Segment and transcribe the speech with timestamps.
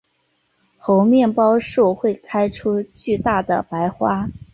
[0.79, 4.31] 猴面包树会开出巨大的白花。